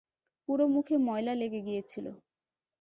পুরো 0.49 0.65
মুখে 0.67 0.95
ময়লা 1.05 1.33
লেগে 1.33 1.61
গিয়েছিল। 1.67 2.05